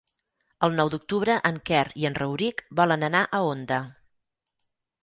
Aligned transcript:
El 0.67 0.73
nou 0.79 0.89
d'octubre 0.93 1.35
en 1.49 1.59
Quer 1.71 1.83
i 2.05 2.09
en 2.11 2.17
Rauric 2.23 2.65
volen 2.81 3.09
anar 3.11 3.23
a 3.41 3.45
Onda. 3.53 3.83